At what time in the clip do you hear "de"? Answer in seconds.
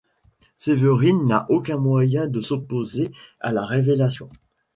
2.25-2.41